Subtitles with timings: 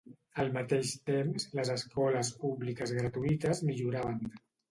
[0.43, 4.19] Al mateix temps, les escoles públiques gratuïtes milloraven.